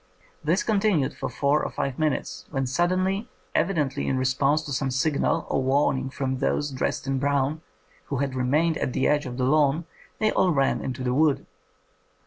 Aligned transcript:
This 0.43 0.63
continued 0.63 1.13
for 1.13 1.29
four 1.29 1.61
or 1.63 1.69
five 1.69 1.99
minutes, 1.99 2.45
when 2.49 2.65
suddenly, 2.65 3.29
evidently 3.53 4.07
in 4.07 4.17
re 4.17 4.25
sponse 4.25 4.63
to 4.65 4.71
some 4.73 4.89
signal 4.89 5.45
or 5.47 5.61
warning 5.61 6.09
from 6.09 6.39
those 6.39 6.71
dressed 6.71 7.05
in 7.05 7.19
brown, 7.19 7.61
who 8.05 8.17
had 8.17 8.33
remained 8.33 8.77
at 8.79 8.93
the 8.93 9.07
edge 9.07 9.27
of 9.27 9.37
the 9.37 9.45
lawn, 9.45 9.85
they 10.17 10.31
all 10.31 10.49
ran 10.51 10.81
into 10.81 11.03
the 11.03 11.13
wood. 11.13 11.45